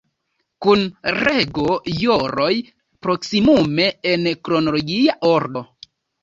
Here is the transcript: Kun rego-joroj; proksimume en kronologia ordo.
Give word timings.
Kun 0.65 0.85
rego-joroj; 1.17 2.47
proksimume 3.09 3.87
en 4.15 4.27
kronologia 4.49 5.17
ordo. 5.35 5.65